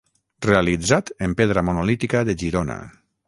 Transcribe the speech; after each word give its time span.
Realitzat 0.45 1.11
en 1.27 1.35
pedra 1.43 1.65
monolítica 1.69 2.25
de 2.31 2.37
Girona. 2.45 2.79